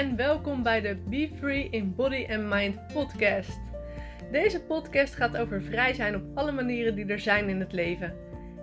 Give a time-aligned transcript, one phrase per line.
[0.00, 3.60] en welkom bij de Be Free in Body and Mind podcast.
[4.32, 8.14] Deze podcast gaat over vrij zijn op alle manieren die er zijn in het leven.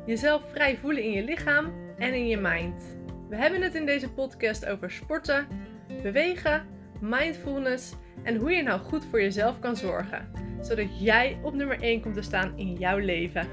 [0.05, 2.97] Jezelf vrij voelen in je lichaam en in je mind.
[3.29, 5.47] We hebben het in deze podcast over sporten,
[6.01, 6.65] bewegen,
[7.01, 7.93] mindfulness
[8.23, 10.31] en hoe je nou goed voor jezelf kan zorgen,
[10.61, 13.47] zodat jij op nummer 1 komt te staan in jouw leven.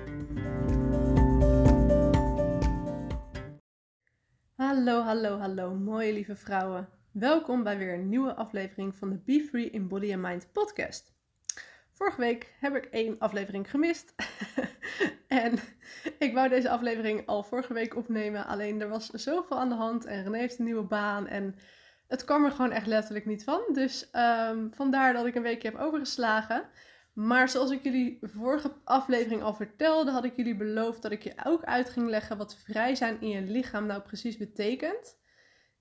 [4.54, 7.02] Hallo, hallo, hallo, mooie lieve vrouwen.
[7.14, 11.14] Welkom bij weer een nieuwe aflevering van de Be Free in Body and Mind podcast.
[11.92, 14.14] Vorige week heb ik één aflevering gemist.
[15.28, 15.58] en
[16.18, 18.46] ik wou deze aflevering al vorige week opnemen.
[18.46, 21.26] Alleen er was zoveel aan de hand en René heeft een nieuwe baan.
[21.26, 21.54] En
[22.08, 23.62] het kwam er gewoon echt letterlijk niet van.
[23.72, 26.68] Dus um, vandaar dat ik een weekje heb overgeslagen.
[27.12, 31.34] Maar zoals ik jullie vorige aflevering al vertelde, had ik jullie beloofd dat ik je
[31.44, 35.22] ook uit ging leggen wat vrij zijn in je lichaam nou precies betekent.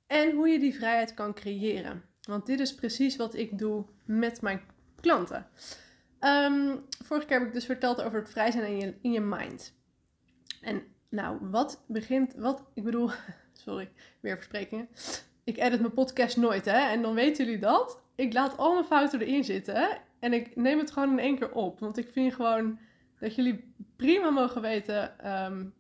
[0.08, 2.04] En hoe je die vrijheid kan creëren.
[2.22, 4.62] Want dit is precies wat ik doe met mijn
[5.02, 5.48] klanten.
[6.20, 9.22] Um, vorige keer heb ik dus verteld over het vrij zijn in je, in je
[9.22, 9.74] mind.
[10.62, 13.10] En nou, wat begint, wat, ik bedoel,
[13.66, 14.88] sorry, weer versprekingen.
[15.44, 16.90] Ik edit mijn podcast nooit, hè.
[16.90, 18.02] En dan weten jullie dat.
[18.16, 20.02] Ik laat al mijn fouten erin zitten.
[20.20, 21.80] En ik neem het gewoon in één keer op.
[21.80, 22.80] Want ik vind gewoon
[23.20, 25.74] dat jullie prima mogen weten um,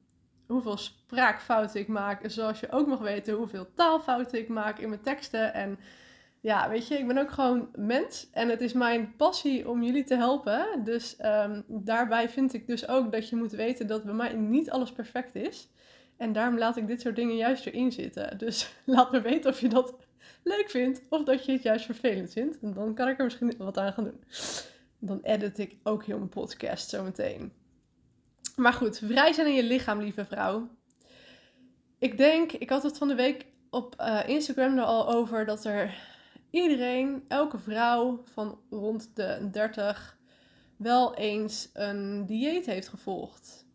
[0.47, 2.29] hoeveel spraakfouten ik maak.
[2.29, 5.53] Zoals je ook mag weten hoeveel taalfouten ik maak in mijn teksten.
[5.53, 5.79] En
[6.43, 8.29] ja, weet je, ik ben ook gewoon mens.
[8.31, 10.83] En het is mijn passie om jullie te helpen.
[10.83, 14.71] Dus um, daarbij vind ik dus ook dat je moet weten dat bij mij niet
[14.71, 15.69] alles perfect is.
[16.17, 18.37] En daarom laat ik dit soort dingen juist erin zitten.
[18.37, 19.95] Dus laat me weten of je dat
[20.43, 22.59] leuk vindt of dat je het juist vervelend vindt.
[22.59, 24.23] En dan kan ik er misschien wat aan gaan doen.
[24.99, 27.62] Dan edit ik ook heel mijn podcast zometeen.
[28.55, 30.69] Maar goed, vrij zijn in je lichaam, lieve vrouw.
[31.99, 35.65] Ik denk, ik had het van de week op uh, Instagram er al over dat
[35.65, 35.95] er
[36.49, 40.17] iedereen, elke vrouw van rond de 30,
[40.77, 43.65] wel eens een dieet heeft gevolgd.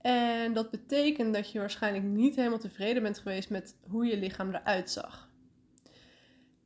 [0.00, 4.54] En dat betekent dat je waarschijnlijk niet helemaal tevreden bent geweest met hoe je lichaam
[4.54, 5.29] eruit zag.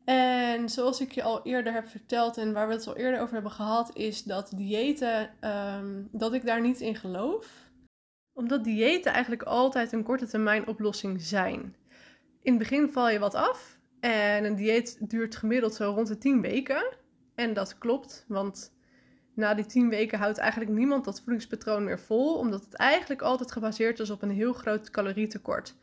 [0.04, 3.34] En zoals ik je al eerder heb verteld en waar we het al eerder over
[3.34, 7.70] hebben gehad, is dat diëten, um, dat ik daar niet in geloof.
[8.32, 11.76] Omdat diëten eigenlijk altijd een korte termijn oplossing zijn.
[12.42, 16.18] In het begin val je wat af en een dieet duurt gemiddeld zo rond de
[16.18, 16.96] 10 weken.
[17.34, 18.72] En dat klopt, want
[19.34, 23.52] na die 10 weken houdt eigenlijk niemand dat voedingspatroon meer vol, omdat het eigenlijk altijd
[23.52, 25.76] gebaseerd is op een heel groot calorietekort.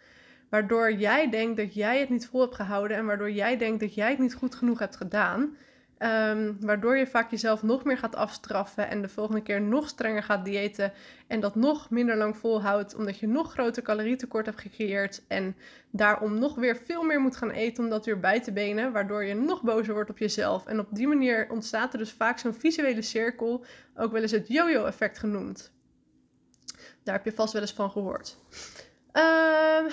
[0.52, 3.94] Waardoor jij denkt dat jij het niet vol hebt gehouden en waardoor jij denkt dat
[3.94, 5.58] jij het niet goed genoeg hebt gedaan.
[6.00, 10.24] Um, waardoor je vaak jezelf nog meer gaat afstraffen en de volgende keer nog strenger
[10.24, 10.94] gaat diëten
[11.28, 15.56] en dat nog minder lang volhoudt omdat je nog groter calorietekort hebt gecreëerd en
[15.92, 19.24] daarom nog weer veel meer moet gaan eten om dat weer bij te benen, waardoor
[19.24, 20.66] je nog bozer wordt op jezelf.
[20.66, 24.48] En op die manier ontstaat er dus vaak zo'n visuele cirkel, ook wel eens het
[24.48, 25.72] yo-yo effect genoemd.
[27.04, 28.38] Daar heb je vast wel eens van gehoord.
[29.14, 29.86] Uh,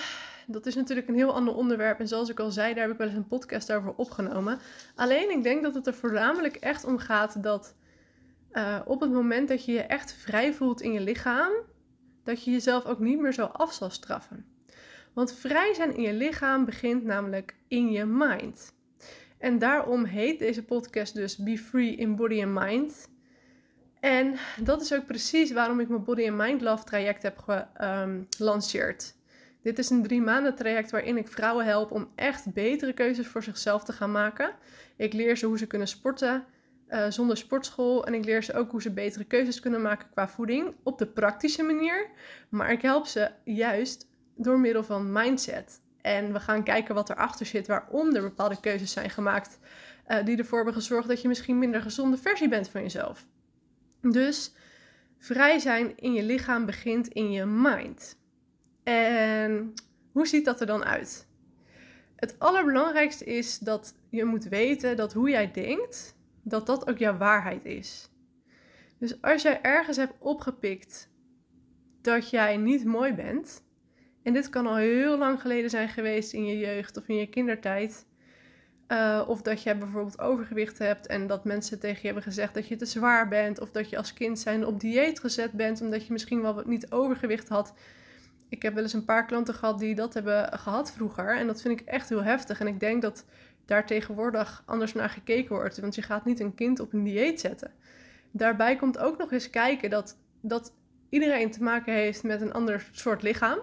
[0.51, 1.99] dat is natuurlijk een heel ander onderwerp.
[1.99, 4.59] En zoals ik al zei, daar heb ik wel eens een podcast over opgenomen.
[4.95, 7.75] Alleen ik denk dat het er voornamelijk echt om gaat dat
[8.51, 11.51] uh, op het moment dat je je echt vrij voelt in je lichaam,
[12.23, 14.45] dat je jezelf ook niet meer zo af zal straffen.
[15.13, 18.73] Want vrij zijn in je lichaam begint namelijk in je mind.
[19.37, 23.09] En daarom heet deze podcast dus Be Free in Body and Mind.
[23.99, 27.65] En dat is ook precies waarom ik mijn Body and Mind Love traject heb
[28.29, 29.17] gelanceerd.
[29.61, 33.43] Dit is een drie maanden traject waarin ik vrouwen help om echt betere keuzes voor
[33.43, 34.55] zichzelf te gaan maken.
[34.95, 36.45] Ik leer ze hoe ze kunnen sporten
[36.89, 40.27] uh, zonder sportschool en ik leer ze ook hoe ze betere keuzes kunnen maken qua
[40.27, 42.09] voeding op de praktische manier.
[42.49, 45.81] Maar ik help ze juist door middel van mindset.
[46.01, 49.59] En we gaan kijken wat erachter zit, waarom er bepaalde keuzes zijn gemaakt
[50.07, 53.25] uh, die ervoor hebben gezorgd dat je misschien minder gezonde versie bent van jezelf.
[54.01, 54.53] Dus
[55.17, 58.18] vrij zijn in je lichaam begint in je mind.
[58.89, 59.73] En
[60.11, 61.27] hoe ziet dat er dan uit?
[62.15, 67.17] Het allerbelangrijkste is dat je moet weten dat hoe jij denkt, dat dat ook jouw
[67.17, 68.09] waarheid is.
[68.97, 71.09] Dus als jij ergens hebt opgepikt
[72.01, 73.63] dat jij niet mooi bent,
[74.23, 77.29] en dit kan al heel lang geleden zijn geweest in je jeugd of in je
[77.29, 78.05] kindertijd,
[78.87, 82.67] uh, of dat jij bijvoorbeeld overgewicht hebt en dat mensen tegen je hebben gezegd dat
[82.67, 86.05] je te zwaar bent, of dat je als kind zijn op dieet gezet bent omdat
[86.05, 87.73] je misschien wel niet overgewicht had,
[88.49, 91.37] ik heb wel eens een paar klanten gehad die dat hebben gehad vroeger.
[91.37, 92.59] En dat vind ik echt heel heftig.
[92.59, 93.25] En ik denk dat
[93.65, 95.79] daar tegenwoordig anders naar gekeken wordt.
[95.79, 97.71] Want je gaat niet een kind op een dieet zetten.
[98.31, 100.73] Daarbij komt ook nog eens kijken dat, dat
[101.09, 103.59] iedereen te maken heeft met een ander soort lichaam.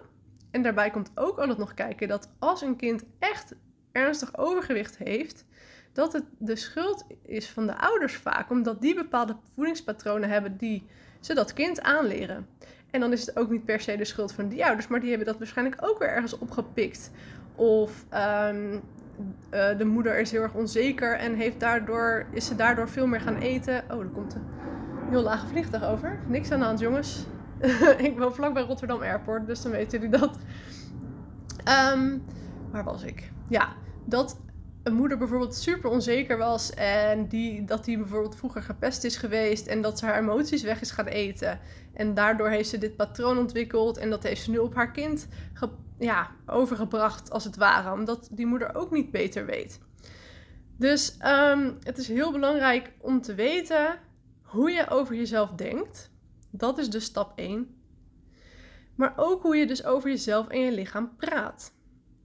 [0.50, 3.54] En daarbij komt ook altijd nog kijken dat als een kind echt
[3.92, 5.44] ernstig overgewicht heeft,
[5.92, 10.86] dat het de schuld is van de ouders vaak, omdat die bepaalde voedingspatronen hebben die
[11.20, 12.46] ze dat kind aanleren.
[12.90, 15.08] En dan is het ook niet per se de schuld van die ouders, maar die
[15.08, 17.10] hebben dat waarschijnlijk ook weer ergens opgepikt.
[17.54, 18.78] Of ehm,
[19.50, 23.20] eh, de moeder is heel erg onzeker en heeft daardoor, is ze daardoor veel meer
[23.20, 23.84] gaan eten.
[23.90, 24.42] Oh, er komt een
[25.10, 26.18] heel lage vliegtuig over.
[26.26, 27.26] Niks aan de hand, jongens.
[27.98, 30.38] ik woon vlakbij Rotterdam Airport, dus dan weten jullie dat.
[31.94, 32.24] Um,
[32.70, 33.30] waar was ik?
[33.48, 33.68] Ja,
[34.04, 34.38] dat
[34.86, 39.66] een moeder bijvoorbeeld super onzeker was en die, dat die bijvoorbeeld vroeger gepest is geweest
[39.66, 41.60] en dat ze haar emoties weg is gaan eten.
[41.92, 45.28] En daardoor heeft ze dit patroon ontwikkeld en dat heeft ze nu op haar kind
[45.98, 49.80] ja, overgebracht als het ware, omdat die moeder ook niet beter weet.
[50.76, 53.98] Dus um, het is heel belangrijk om te weten
[54.42, 56.10] hoe je over jezelf denkt.
[56.50, 57.74] Dat is dus stap 1.
[58.94, 61.75] Maar ook hoe je dus over jezelf en je lichaam praat.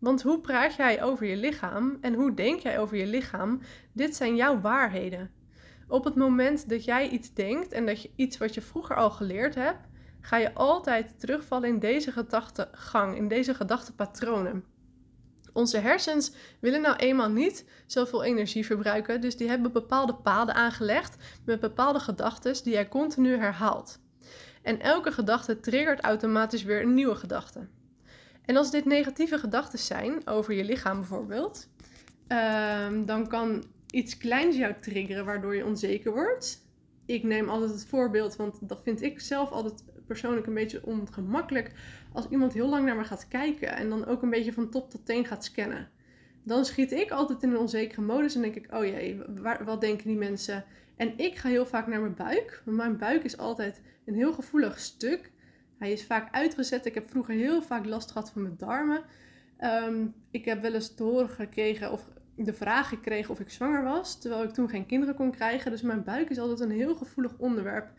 [0.01, 3.61] Want hoe praat jij over je lichaam en hoe denk jij over je lichaam?
[3.93, 5.31] Dit zijn jouw waarheden.
[5.87, 9.11] Op het moment dat jij iets denkt en dat je iets wat je vroeger al
[9.11, 9.87] geleerd hebt,
[10.21, 14.65] ga je altijd terugvallen in deze gedachtegang, in deze gedachtepatronen.
[15.53, 21.15] Onze hersens willen nou eenmaal niet zoveel energie verbruiken, dus die hebben bepaalde paden aangelegd
[21.45, 23.99] met bepaalde gedachten die jij continu herhaalt.
[24.61, 27.67] En elke gedachte triggert automatisch weer een nieuwe gedachte.
[28.45, 31.69] En als dit negatieve gedachten zijn, over je lichaam bijvoorbeeld,
[32.27, 36.69] ehm, dan kan iets kleins jou triggeren waardoor je onzeker wordt.
[37.05, 41.71] Ik neem altijd het voorbeeld, want dat vind ik zelf altijd persoonlijk een beetje ongemakkelijk.
[42.13, 44.89] Als iemand heel lang naar me gaat kijken en dan ook een beetje van top
[44.89, 45.89] tot teen gaat scannen.
[46.43, 49.21] Dan schiet ik altijd in een onzekere modus en denk ik, oh jee,
[49.65, 50.65] wat denken die mensen?
[50.95, 54.33] En ik ga heel vaak naar mijn buik, want mijn buik is altijd een heel
[54.33, 55.31] gevoelig stuk.
[55.81, 56.85] Hij is vaak uitgezet.
[56.85, 59.03] Ik heb vroeger heel vaak last gehad van mijn darmen.
[59.57, 63.83] Ehm, ik heb wel eens te horen gekregen of de vraag gekregen of ik zwanger
[63.83, 65.71] was, terwijl ik toen geen kinderen kon krijgen.
[65.71, 67.91] Dus mijn buik is altijd een heel gevoelig onderwerp.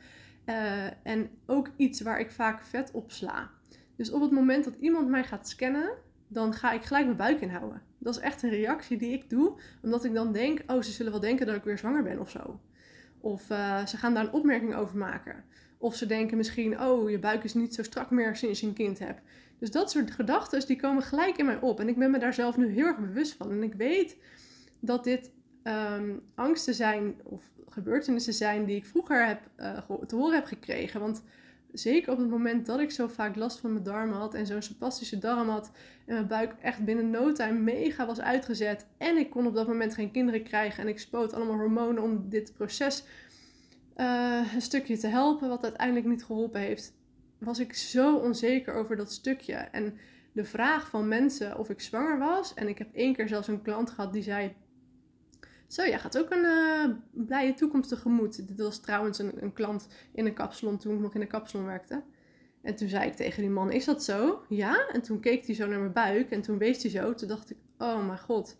[0.47, 3.51] Uh, en ook iets waar ik vaak vet op sla.
[3.97, 5.93] Dus op het moment dat iemand mij gaat scannen,
[6.29, 7.83] dan ga ik gelijk mijn buik inhouden.
[7.99, 11.13] Dat is echt een reactie die ik doe, omdat ik dan denk: oh, ze zullen
[11.13, 12.61] wel denken dat ik weer zwanger ben of zo.
[13.21, 15.45] Of uh, ze gaan daar een opmerking over maken.
[15.83, 18.73] Of ze denken misschien, oh, je buik is niet zo strak meer sinds je een
[18.73, 19.21] kind hebt.
[19.59, 21.81] Dus dat soort gedachten, die komen gelijk in mij op.
[21.81, 23.51] En ik ben me daar zelf nu heel erg bewust van.
[23.51, 24.17] En ik weet
[24.81, 25.31] dat dit
[25.65, 31.01] um, angsten zijn of gebeurtenissen zijn die ik vroeger heb, uh, te horen heb gekregen.
[31.01, 31.23] Want
[31.73, 34.63] zeker op het moment dat ik zo vaak last van mijn darmen had en zo'n
[34.63, 35.71] spastische darm had
[36.07, 39.67] en mijn buik echt binnen no time mega was uitgezet en ik kon op dat
[39.67, 43.05] moment geen kinderen krijgen en ik spoot allemaal hormonen om dit proces
[43.97, 46.95] uh, een stukje te helpen, wat uiteindelijk niet geholpen heeft,
[47.39, 49.55] was ik zo onzeker over dat stukje.
[49.55, 49.99] En
[50.33, 53.63] de vraag van mensen of ik zwanger was, en ik heb één keer zelfs een
[53.63, 54.55] klant gehad die zei:
[55.67, 56.85] Zo, jij gaat ook een uh,
[57.27, 58.49] blije toekomst tegemoet.
[58.49, 61.67] Dit was trouwens een, een klant in een kapsalon toen ik nog in een kapsalon
[61.67, 62.03] werkte.
[62.63, 64.43] En toen zei ik tegen die man: Is dat zo?
[64.49, 64.89] Ja.
[64.93, 67.15] En toen keek hij zo naar mijn buik en toen wees hij zo.
[67.15, 68.59] Toen dacht ik: Oh mijn god.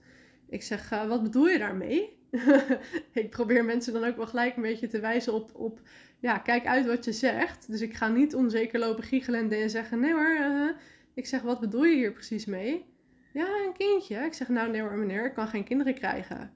[0.49, 2.21] Ik zeg: uh, Wat bedoel je daarmee?
[3.13, 5.81] ik probeer mensen dan ook wel gelijk een beetje te wijzen op, op,
[6.21, 7.71] ja, kijk uit wat je zegt.
[7.71, 10.71] Dus ik ga niet onzeker lopen giechelen en zeggen, nee hoor, uh,
[11.15, 12.85] ik zeg, wat bedoel je hier precies mee?
[13.33, 14.17] Ja, een kindje.
[14.17, 16.53] Ik zeg, nou nee hoor meneer, ik kan geen kinderen krijgen.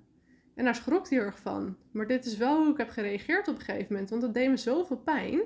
[0.54, 1.76] En daar schrok hij erg van.
[1.90, 4.48] Maar dit is wel hoe ik heb gereageerd op een gegeven moment, want dat deed
[4.48, 5.40] me zoveel pijn.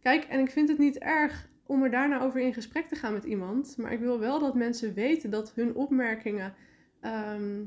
[0.00, 3.12] Kijk, en ik vind het niet erg om er daarna over in gesprek te gaan
[3.12, 6.54] met iemand, maar ik wil wel dat mensen weten dat hun opmerkingen...
[7.00, 7.62] Ehm,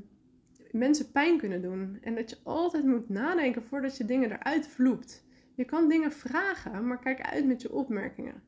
[0.71, 1.97] mensen pijn kunnen doen.
[2.01, 5.23] En dat je altijd moet nadenken voordat je dingen eruit vloept.
[5.55, 8.43] Je kan dingen vragen, maar kijk uit met je opmerkingen.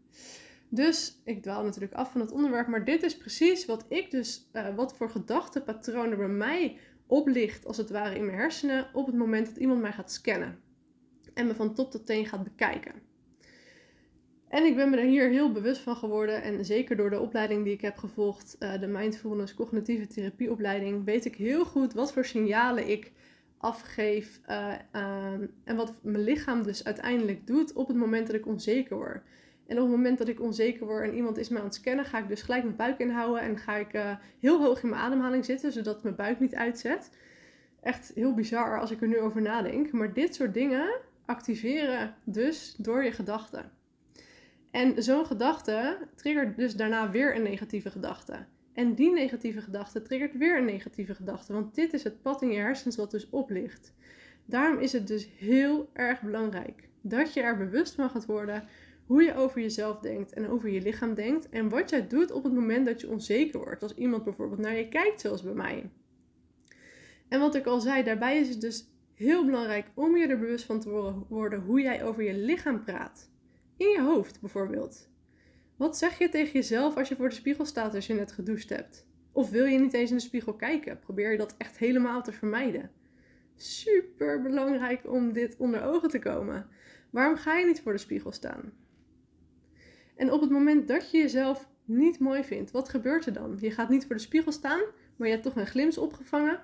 [0.69, 4.49] Dus ik dwaal natuurlijk af van het onderwerp, maar dit is precies wat ik dus,
[4.53, 9.15] uh, wat voor gedachtenpatronen bij mij oplicht, als het ware in mijn hersenen, op het
[9.15, 10.59] moment dat iemand mij gaat scannen
[11.33, 13.10] en me van top tot teen gaat bekijken.
[14.51, 16.43] En ik ben me er hier heel bewust van geworden.
[16.43, 21.25] En zeker door de opleiding die ik heb gevolgd, uh, de Mindfulness Cognitieve Therapieopleiding, weet
[21.25, 23.11] ik heel goed wat voor signalen ik
[23.57, 24.41] afgeef.
[24.49, 24.73] Uh,
[25.63, 29.21] en wat mijn lichaam dus uiteindelijk doet op het moment dat ik onzeker word.
[29.67, 32.05] En op het moment dat ik onzeker word en iemand is me aan het scannen,
[32.05, 35.01] ga ik dus gelijk mijn buik inhouden en ga ik uh, heel hoog in mijn
[35.01, 37.11] ademhaling zitten, zodat mijn buik niet uitzet.
[37.81, 39.91] Echt heel bizar als ik er nu over nadenk.
[39.91, 43.79] Maar dit soort dingen activeren dus door je gedachten.
[44.71, 48.45] En zo'n gedachte triggert dus daarna weer een negatieve gedachte.
[48.73, 51.53] En die negatieve gedachte triggert weer een negatieve gedachte.
[51.53, 53.93] Want dit is het pad in je hersens wat dus oplicht.
[54.45, 58.63] Daarom is het dus heel erg belangrijk dat je er bewust van gaat worden
[59.05, 61.49] hoe je over jezelf denkt en over je lichaam denkt.
[61.49, 63.83] En wat jij doet op het moment dat je onzeker wordt.
[63.83, 65.89] Als iemand bijvoorbeeld naar je kijkt, zoals bij mij.
[67.27, 70.65] En wat ik al zei, daarbij is het dus heel belangrijk om je er bewust
[70.65, 73.30] van te worden hoe jij over je lichaam praat.
[73.81, 75.09] In je hoofd bijvoorbeeld.
[75.75, 78.69] Wat zeg je tegen jezelf als je voor de spiegel staat als je net gedoucht
[78.69, 79.07] hebt?
[79.31, 80.99] Of wil je niet eens in de spiegel kijken?
[80.99, 82.91] Probeer je dat echt helemaal te vermijden.
[83.55, 86.67] Super belangrijk om dit onder ogen te komen.
[87.09, 88.73] Waarom ga je niet voor de spiegel staan?
[90.15, 93.57] En op het moment dat je jezelf niet mooi vindt, wat gebeurt er dan?
[93.59, 94.81] Je gaat niet voor de spiegel staan,
[95.15, 96.59] maar je hebt toch een glimps opgevangen.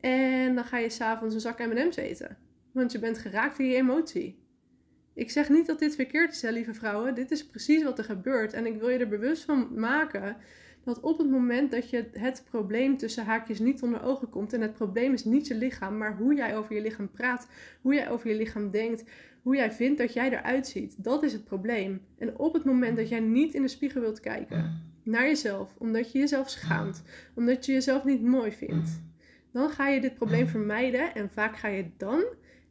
[0.00, 2.38] En dan ga je s'avonds een zak M&M's eten.
[2.72, 4.44] Want je bent geraakt in je emotie.
[5.16, 7.14] Ik zeg niet dat dit verkeerd is, hè, lieve vrouwen.
[7.14, 8.52] Dit is precies wat er gebeurt.
[8.52, 10.36] En ik wil je er bewust van maken
[10.84, 14.60] dat op het moment dat je het probleem tussen haakjes niet onder ogen komt, en
[14.60, 17.48] het probleem is niet je lichaam, maar hoe jij over je lichaam praat,
[17.80, 19.04] hoe jij over je lichaam denkt,
[19.42, 22.00] hoe jij vindt dat jij eruit ziet, dat is het probleem.
[22.18, 26.12] En op het moment dat jij niet in de spiegel wilt kijken naar jezelf, omdat
[26.12, 27.02] je jezelf schaamt,
[27.34, 29.02] omdat je jezelf niet mooi vindt,
[29.52, 32.24] dan ga je dit probleem vermijden en vaak ga je dan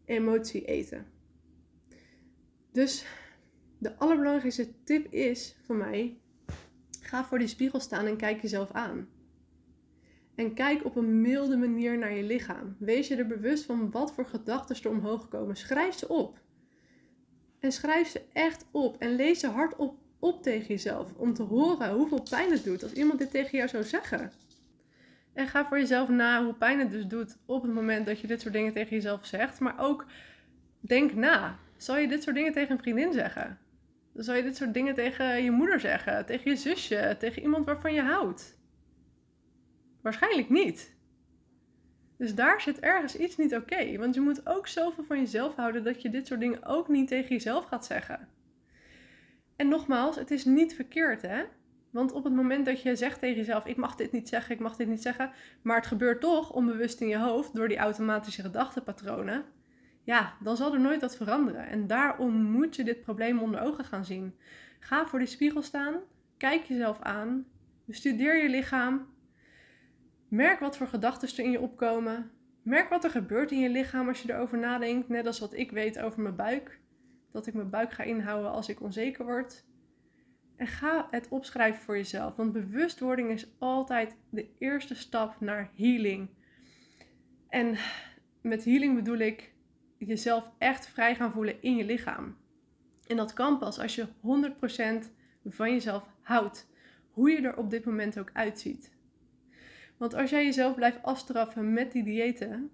[0.06, 1.15] emotie eten.
[2.76, 3.06] Dus
[3.78, 6.18] de allerbelangrijkste tip is voor mij:
[7.02, 9.08] ga voor die spiegel staan en kijk jezelf aan.
[10.36, 12.76] En kijk op een milde manier naar je lichaam.
[12.80, 15.56] Wees je er bewust van wat voor gedachten er omhoog komen.
[15.56, 16.40] Schrijf ze op.
[17.60, 18.98] En schrijf ze echt op.
[18.98, 21.14] En lees ze hardop op tegen jezelf.
[21.14, 24.32] Om te horen hoeveel pijn het doet als iemand dit tegen jou zou zeggen.
[25.34, 28.28] En ga voor jezelf na hoe pijn het dus doet op het moment dat je
[28.28, 29.60] dit soort dingen tegen jezelf zegt.
[29.60, 30.06] Maar ook
[30.80, 31.60] denk na.
[31.78, 33.60] Zal je dit soort dingen tegen een vriendin zeggen?
[34.14, 36.26] Zal je dit soort dingen tegen je moeder zeggen?
[36.26, 37.16] Tegen je zusje?
[37.20, 38.60] Tegen iemand waarvan je houdt?
[40.02, 40.96] Waarschijnlijk niet.
[42.18, 43.98] Dus daar zit ergens iets niet oké.
[43.98, 47.08] want je moet ook zoveel van jezelf houden dat je dit soort dingen ook niet
[47.08, 48.28] tegen jezelf gaat zeggen.
[49.56, 51.44] En nogmaals, het is niet verkeerd hè.
[51.90, 54.62] Want op het moment dat je zegt tegen jezelf: Ik mag dit niet zeggen, ik
[54.62, 55.32] mag dit niet zeggen.
[55.62, 59.44] Maar het gebeurt toch onbewust in je hoofd door die automatische gedachtenpatronen
[60.06, 61.68] ja, dan zal er nooit wat veranderen.
[61.68, 64.36] En daarom moet je dit probleem onder ogen gaan zien.
[64.80, 65.96] Ga voor die spiegel staan,
[66.38, 67.46] kijk jezelf aan,
[67.86, 69.08] bestudeer je lichaam.
[70.28, 72.32] Merk wat voor gedachten er in je opkomen.
[72.62, 75.72] Merk wat er gebeurt in je lichaam als je erover nadenkt, net als wat ik
[75.72, 76.80] weet over mijn buik.
[77.32, 79.66] Dat ik mijn buik ga inhouden als ik onzeker word.
[80.56, 86.30] En ga het opschrijven voor jezelf, want bewustwording is altijd de eerste stap naar healing.
[87.50, 87.78] En
[88.42, 89.55] met healing bedoel ik
[90.08, 92.38] jezelf echt vrij gaan voelen in je lichaam.
[93.08, 94.08] En dat kan pas als je
[95.06, 95.10] 100%
[95.46, 96.70] van jezelf houdt,
[97.12, 98.94] hoe je er op dit moment ook uitziet.
[99.98, 102.72] Want als jij jezelf blijft afstraffen met die diëten,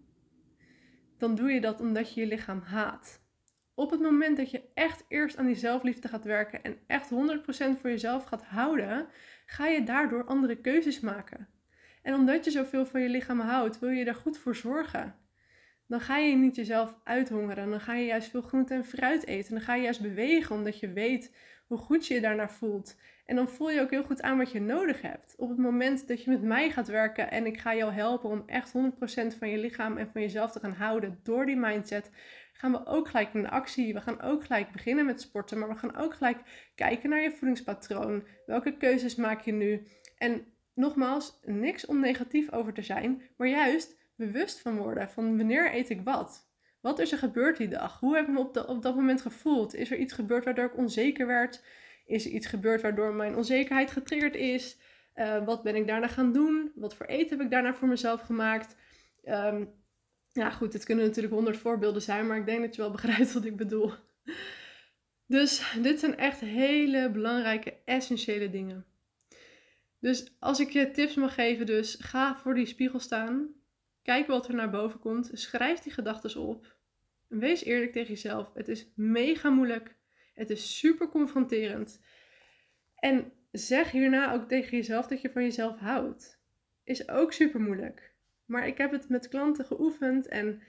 [1.17, 3.21] dan doe je dat omdat je je lichaam haat.
[3.73, 7.13] Op het moment dat je echt eerst aan die zelfliefde gaat werken en echt 100%
[7.79, 9.07] voor jezelf gaat houden,
[9.45, 11.47] ga je daardoor andere keuzes maken.
[12.01, 15.15] En omdat je zoveel van je lichaam houdt, wil je er goed voor zorgen
[15.91, 17.69] dan ga je niet jezelf uithongeren.
[17.69, 19.53] Dan ga je juist veel groente en fruit eten.
[19.53, 21.36] Dan ga je juist bewegen omdat je weet
[21.67, 22.98] hoe goed je je daarna voelt.
[23.25, 25.36] En dan voel je ook heel goed aan wat je nodig hebt.
[25.38, 28.43] Op het moment dat je met mij gaat werken en ik ga jou helpen om
[28.45, 28.74] echt
[29.33, 32.12] 100% van je lichaam en van jezelf te gaan houden door die mindset,
[32.53, 33.93] gaan we ook gelijk in actie.
[33.93, 37.31] We gaan ook gelijk beginnen met sporten, maar we gaan ook gelijk kijken naar je
[37.31, 38.24] voedingspatroon.
[38.45, 39.88] Welke keuzes maak je nu?
[40.17, 45.10] En nogmaals, niks om negatief over te zijn, maar juist bewust van worden.
[45.10, 46.50] Van wanneer eet ik wat?
[46.82, 48.00] Wat is er gebeurd die dag?
[48.00, 49.75] Hoe heb ik me op, op dat moment gevoeld?
[49.75, 51.63] Is er iets gebeurd waardoor ik onzeker werd?
[52.06, 54.77] Is er iets gebeurd waardoor mijn onzekerheid getriggerd is?
[55.15, 56.72] Uh, wat ben ik daarna gaan doen?
[56.75, 58.75] Wat voor eten heb ik daarna voor mezelf gemaakt?
[59.24, 59.74] Um,
[60.32, 63.34] ja, goed, het kunnen natuurlijk honderd voorbeelden zijn, maar ik denk dat je wel begrijpt
[63.34, 63.91] wat ik bedoel.
[65.27, 68.86] Dus dit zijn echt hele belangrijke, essentiële dingen.
[70.00, 73.61] Dus als ik je tips mag geven, dus ga voor die spiegel staan.
[74.01, 75.29] Kijk wat er naar boven komt.
[75.34, 76.75] Schrijf die gedachten op.
[77.27, 78.53] Wees eerlijk tegen jezelf.
[78.53, 79.96] Het is mega moeilijk.
[80.34, 82.01] Het is super confronterend.
[82.96, 86.39] En zeg hierna ook tegen jezelf dat je van jezelf houdt.
[86.84, 88.13] Is ook super moeilijk.
[88.46, 90.62] Maar ik heb het met klanten geoefend en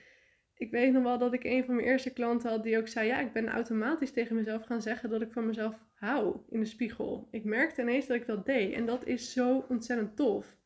[0.55, 3.07] ik weet nog wel dat ik een van mijn eerste klanten had die ook zei:
[3.07, 6.67] Ja, ik ben automatisch tegen mezelf gaan zeggen dat ik van mezelf hou in de
[6.67, 7.29] spiegel.
[7.31, 10.57] Ik merkte ineens dat ik dat deed en dat is zo ontzettend tof.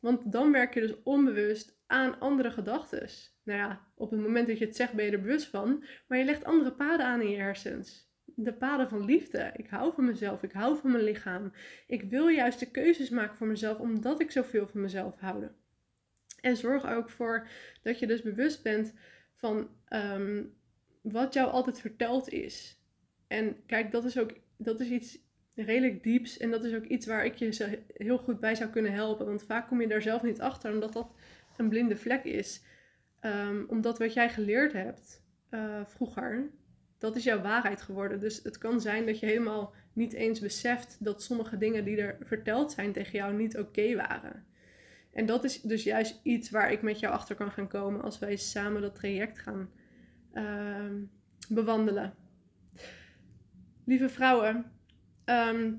[0.00, 3.08] Want dan werk je dus onbewust aan andere gedachten.
[3.42, 6.18] Nou ja, op het moment dat je het zegt ben je er bewust van, maar
[6.18, 8.08] je legt andere paden aan in je hersens.
[8.24, 9.52] De paden van liefde.
[9.56, 11.52] Ik hou van mezelf, ik hou van mijn lichaam.
[11.86, 15.48] Ik wil juist de keuzes maken voor mezelf omdat ik zoveel van mezelf hou.
[16.40, 17.48] En zorg ook voor
[17.82, 18.94] dat je dus bewust bent
[19.34, 20.44] van ehm,
[21.02, 22.80] wat jou altijd verteld is.
[23.26, 25.18] En kijk, dat is ook dat is iets
[25.54, 26.38] redelijk dieps.
[26.38, 29.26] En dat is ook iets waar ik je heel goed bij zou kunnen helpen.
[29.26, 31.14] Want vaak kom je daar zelf niet achter, omdat dat
[31.60, 32.62] een blinde vlek is.
[33.20, 36.50] Ehm, omdat wat jij geleerd hebt uh, vroeger,
[36.98, 38.20] dat is jouw waarheid geworden.
[38.20, 42.16] Dus het kan zijn dat je helemaal niet eens beseft dat sommige dingen die er
[42.20, 44.44] verteld zijn tegen jou niet oké waren.
[45.12, 48.18] En dat is dus juist iets waar ik met jou achter kan gaan komen als
[48.18, 49.70] wij samen dat traject gaan
[50.32, 50.92] uh,
[51.48, 52.14] bewandelen.
[53.84, 54.72] Lieve vrouwen,
[55.24, 55.72] ehm,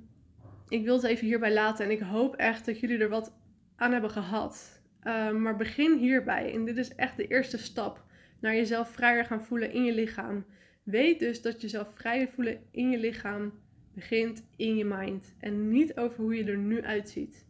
[0.68, 3.38] ik wil het even hierbij laten en ik hoop echt dat jullie er wat
[3.76, 4.81] aan hebben gehad.
[5.02, 8.04] Ehm, maar begin hierbij en dit is echt de eerste stap
[8.40, 10.46] naar jezelf vrijer gaan voelen in je lichaam.
[10.84, 13.54] Weet dus dat jezelf vrijer voelen in je lichaam
[13.94, 17.46] begint in je mind en niet over hoe je er nu uitziet.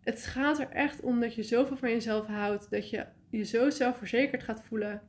[0.00, 3.70] Het gaat er echt om dat je zoveel van jezelf houdt, dat je je zo
[3.70, 5.02] zelfverzekerd gaat voelen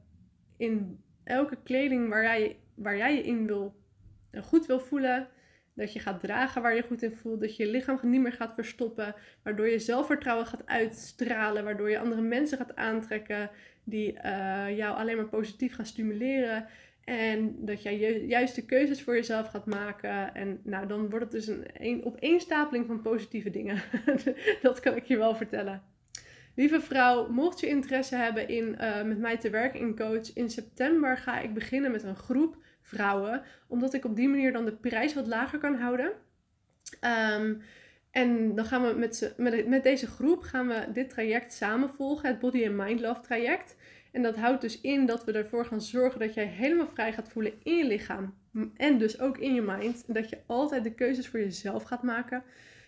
[0.58, 3.76] in elke kleding waar jij, waar jij je in wil,
[4.42, 5.28] goed wil voelen.
[5.78, 7.42] Dat je gaat dragen waar je goed in voelt.
[7.42, 9.16] Dat je je lichaam niet meer gaat verstoppen.
[9.44, 11.64] Waardoor je zelfvertrouwen gaat uitstralen.
[11.64, 13.50] Waardoor je andere mensen gaat aantrekken
[13.84, 16.66] die uh, jou alleen maar positief gaan stimuleren.
[17.04, 20.34] En dat jij juist de keuzes voor jezelf gaat maken.
[20.34, 23.82] En nou, dan wordt het dus een, een opeenstapeling van positieve dingen.
[24.62, 25.84] dat kan ik je wel vertellen.
[26.56, 30.50] Lieve vrouw, mocht je interesse hebben in uh, met mij te werken in coach, in
[30.50, 32.58] september ga ik beginnen met een groep
[32.88, 33.42] vrouwen.
[33.68, 36.12] Omdat ik op die manier dan de prijs wat lager kan houden.
[37.36, 37.62] Um,
[38.12, 42.30] en dan gaan we met, met, met deze groep gaan we dit traject samen volgen,
[42.30, 43.76] het Body and Mind Love traject.
[44.12, 47.30] En dat houdt dus in dat we ervoor gaan zorgen dat jij helemaal vrij gaat
[47.30, 48.38] voelen in je lichaam.
[48.76, 50.04] En dus ook in je mind.
[50.14, 52.44] Dat je altijd de keuzes voor jezelf gaat maken.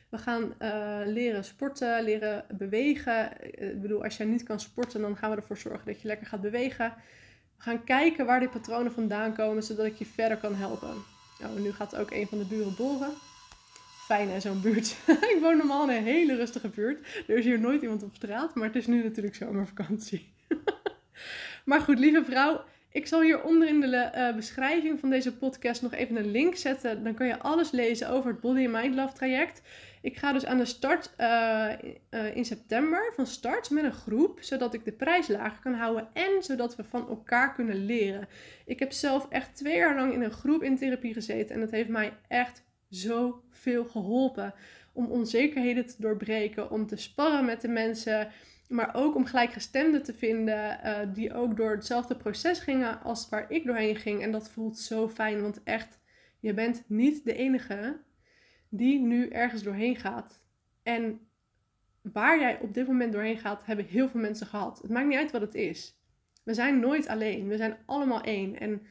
[0.10, 3.32] We gaan uh, leren sporten, leren bewegen.
[3.42, 6.28] Ik bedoel, als jij niet kan sporten, dan gaan we ervoor zorgen dat je lekker
[6.28, 6.94] gaat bewegen.
[7.62, 10.94] Gaan kijken waar die patronen vandaan komen, zodat ik je verder kan helpen.
[11.40, 13.12] Nou, nu gaat ook een van de buren boren.
[14.06, 14.96] Fijn in zo'n buurt.
[15.34, 17.08] ik woon normaal in een hele rustige buurt.
[17.28, 20.34] Er is hier nooit iemand op straat, maar het is nu natuurlijk zomervakantie.
[21.66, 25.94] maar goed, lieve vrouw, ik zal hieronder in de uh, beschrijving van deze podcast nog
[25.94, 27.04] even een link zetten.
[27.04, 29.62] Dan kan je alles lezen over het Body and Mind Love traject.
[30.02, 31.70] Ik ga dus aan de start uh,
[32.12, 36.08] uh, in september van start met een groep, zodat ik de prijs lager kan houden
[36.14, 38.28] en zodat we van elkaar kunnen leren.
[38.66, 41.72] Ik heb zelf echt twee jaar lang in een groep in therapie gezeten en dat
[41.72, 44.54] heeft mij echt zoveel geholpen
[44.94, 48.32] om onzekerheden te doorbreken, om te sparren met de mensen,
[48.68, 53.52] maar ook om gelijkgestemden te vinden uh, die ook door hetzelfde proces gingen als waar
[53.52, 54.22] ik doorheen ging.
[54.22, 56.00] En dat voelt zo fijn, want echt,
[56.40, 58.00] je bent niet de enige
[58.70, 60.44] die nu ergens doorheen gaat.
[60.84, 61.20] En
[62.02, 64.82] waar jij op dit moment doorheen gaat, hebben heel veel mensen gehad.
[64.82, 65.98] Het maakt niet uit wat het is.
[66.44, 67.48] We zijn nooit alleen.
[67.48, 68.60] We zijn allemaal één.
[68.60, 68.82] En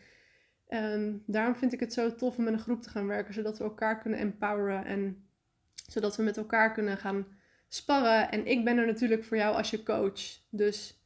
[0.69, 3.59] um, daarom vind ik het zo tof om met een groep te gaan werken, zodat
[3.59, 5.29] we elkaar kunnen empoweren en
[5.87, 7.27] zodat we met elkaar kunnen gaan
[7.69, 8.31] sparren.
[8.31, 10.21] En ik ben er natuurlijk voor jou als je coach.
[10.51, 11.03] Dus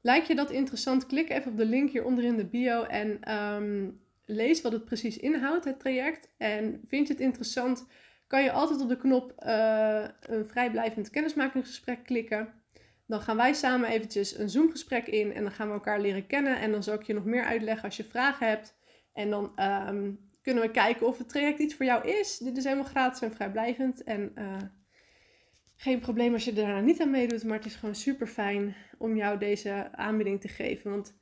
[0.00, 1.06] lijkt je dat interessant?
[1.06, 5.16] Klik even op de link hieronder in de bio en um, lees wat het precies
[5.16, 6.34] inhoudt, het traject.
[6.36, 7.86] En vind je het interessant?
[8.26, 12.62] kan je altijd op de knop uh, een vrijblijvend kennismakingsgesprek klikken.
[13.06, 16.60] Dan gaan wij samen eventjes een Zoom-gesprek in en dan gaan we elkaar leren kennen.
[16.60, 18.76] En dan zal ik je nog meer uitleggen als je vragen hebt.
[19.12, 22.38] En dan um, kunnen we kijken of het traject iets voor jou is.
[22.38, 24.02] Dit is helemaal gratis en vrijblijvend.
[24.02, 24.56] En uh,
[25.76, 27.44] geen probleem als je daarna niet aan meedoet.
[27.44, 30.90] Maar het is gewoon super fijn om jou deze aanbieding te geven.
[30.90, 31.14] Want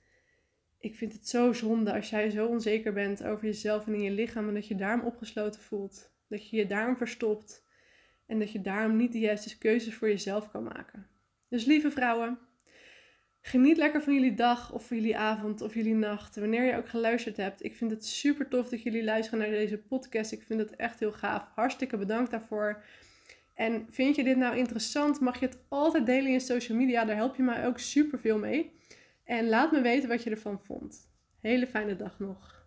[0.83, 4.11] ik vind het zo zonde als jij zo onzeker bent over jezelf en in je
[4.11, 4.49] lichaam.
[4.49, 6.11] En dat je daarom opgesloten voelt.
[6.29, 7.67] Dat je je daarom verstopt
[8.27, 11.07] en dat je daarom niet de juiste keuzes voor jezelf kan maken.
[11.49, 12.39] Dus lieve vrouwen,
[13.41, 16.89] geniet lekker van jullie dag of van jullie avond of jullie nacht, wanneer je ook
[16.89, 17.65] geluisterd hebt.
[17.65, 20.33] Ik vind het super tof dat jullie luisteren naar deze podcast.
[20.33, 21.49] Ik vind het echt heel gaaf.
[21.55, 22.83] Hartstikke bedankt daarvoor.
[23.55, 27.05] En vind je dit nou interessant, mag je het altijd delen in social media.
[27.05, 28.81] Daar help je mij ook super veel mee.
[29.25, 31.11] En laat me weten wat je ervan vond.
[31.41, 32.62] Hele fijne dag nog.